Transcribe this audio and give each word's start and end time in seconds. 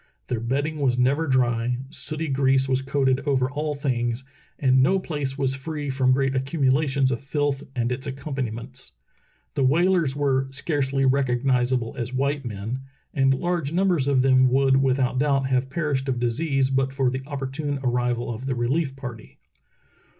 Their 0.29 0.39
bedding 0.39 0.79
was 0.79 0.97
never 0.97 1.27
dry, 1.27 1.77
sooty 1.91 2.27
grease 2.27 2.67
was 2.67 2.81
coated 2.81 3.19
over 3.27 3.51
all 3.51 3.75
things, 3.75 4.23
and 4.57 4.81
no 4.81 4.97
place 4.97 5.37
was 5.37 5.53
free 5.53 5.91
from 5.91 6.11
great 6.13 6.33
accumulations 6.35 7.11
of 7.11 7.21
filth 7.21 7.61
and 7.75 7.91
its 7.91 8.07
accompaniments. 8.07 8.93
The 9.53 9.63
whalers 9.63 10.15
were 10.15 10.47
"scarcely 10.49 11.05
rec 11.05 11.27
ognizable 11.29 11.95
as 11.97 12.15
white 12.15 12.43
men," 12.43 12.79
and 13.13 13.31
large 13.35 13.73
numbers 13.73 14.07
of 14.07 14.23
them 14.23 14.49
would 14.49 14.77
without 14.77 15.19
doubt 15.19 15.45
have 15.49 15.69
perished 15.69 16.09
of 16.09 16.17
disease 16.17 16.71
but 16.71 16.91
for 16.91 17.11
the 17.11 17.21
opportune 17.27 17.77
arrival 17.83 18.33
of 18.33 18.47
the 18.47 18.55
relief 18.55 18.95
party. 18.95 19.37